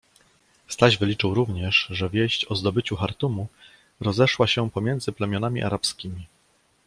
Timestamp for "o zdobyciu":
2.45-2.95